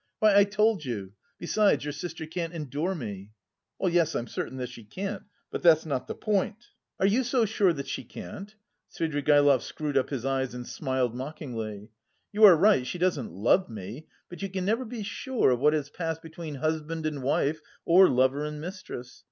"Why, 0.17 0.35
I 0.35 0.45
told 0.45 0.83
you... 0.83 1.13
besides 1.37 1.85
your 1.85 1.91
sister 1.91 2.25
can't 2.25 2.53
endure 2.55 2.95
me." 2.95 3.33
"Yes, 3.79 4.15
I 4.15 4.19
am 4.21 4.25
certain 4.27 4.57
that 4.57 4.69
she 4.69 4.83
can't, 4.83 5.25
but 5.51 5.61
that's 5.61 5.85
not 5.85 6.07
the 6.07 6.15
point." 6.15 6.69
"Are 6.99 7.05
you 7.05 7.23
so 7.23 7.45
sure 7.45 7.71
that 7.73 7.85
she 7.87 8.03
can't?" 8.03 8.55
Svidrigaïlov 8.91 9.61
screwed 9.61 9.99
up 9.99 10.09
his 10.09 10.25
eyes 10.25 10.55
and 10.55 10.65
smiled 10.67 11.13
mockingly. 11.13 11.91
"You 12.31 12.45
are 12.45 12.55
right, 12.57 12.87
she 12.87 12.97
doesn't 12.97 13.31
love 13.31 13.69
me, 13.69 14.07
but 14.27 14.41
you 14.41 14.49
can 14.49 14.65
never 14.65 14.85
be 14.85 15.03
sure 15.03 15.51
of 15.51 15.59
what 15.59 15.73
has 15.73 15.91
passed 15.91 16.23
between 16.23 16.55
husband 16.55 17.05
and 17.05 17.21
wife 17.21 17.61
or 17.85 18.09
lover 18.09 18.43
and 18.43 18.59
mistress. 18.59 19.19